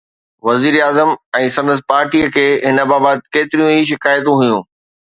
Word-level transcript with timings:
وزيراعظم 0.47 1.11
۽ 1.41 1.51
سندس 1.57 1.85
پارٽيءَ 1.93 2.33
کي 2.39 2.47
هن 2.67 2.83
بابت 2.95 3.31
ڪيتريون 3.39 3.73
ئي 3.77 3.89
شڪايتون 3.93 4.45
هيون. 4.47 4.69